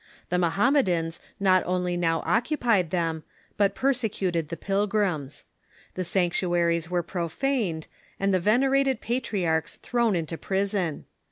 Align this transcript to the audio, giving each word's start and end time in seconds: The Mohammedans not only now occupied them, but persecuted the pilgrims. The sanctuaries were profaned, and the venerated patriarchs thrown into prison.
The 0.29 0.39
Mohammedans 0.39 1.21
not 1.39 1.61
only 1.67 1.95
now 1.95 2.23
occupied 2.25 2.89
them, 2.89 3.21
but 3.55 3.75
persecuted 3.75 4.49
the 4.49 4.57
pilgrims. 4.57 5.45
The 5.93 6.03
sanctuaries 6.03 6.89
were 6.89 7.03
profaned, 7.03 7.85
and 8.19 8.33
the 8.33 8.39
venerated 8.39 8.99
patriarchs 8.99 9.75
thrown 9.75 10.15
into 10.15 10.39
prison. 10.39 11.05